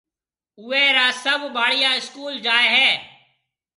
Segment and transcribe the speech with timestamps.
[0.59, 2.89] اوئيَ را سڀ ٻاݪيا اسڪول جائيَ ھيََََ